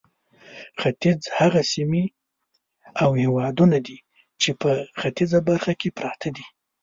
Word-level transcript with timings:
ختیځ 0.81 1.19
هغه 1.39 1.61
سیمې 1.73 2.05
او 3.03 3.09
هېوادونه 3.21 3.77
دي 3.87 3.97
چې 4.41 4.49
په 4.61 4.71
ختیځه 4.99 5.39
برخه 5.49 5.73
کې 5.79 5.89
پراته 5.97 6.29
دي. 6.35 6.45